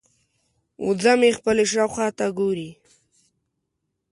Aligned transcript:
وزه 0.85 1.13
مې 1.19 1.29
خپلې 1.37 1.63
شاوخوا 1.71 2.07
ته 2.17 2.25
ګوري. 2.37 2.69